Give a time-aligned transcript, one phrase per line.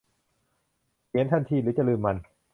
[1.07, 2.17] เขียนทันทีหรือจะลืมมัน